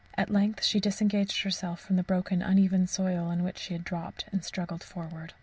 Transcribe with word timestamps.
At 0.17 0.31
length 0.31 0.63
she 0.63 0.79
disengaged 0.79 1.43
herself 1.43 1.79
from 1.79 1.95
the 1.95 2.01
broken, 2.01 2.41
uneven 2.41 2.87
soil 2.87 3.25
on 3.25 3.37
to 3.37 3.43
which 3.43 3.59
she 3.59 3.73
had 3.75 3.83
dropped, 3.83 4.25
and 4.31 4.43
struggled 4.43 4.81
forward. 4.81 5.33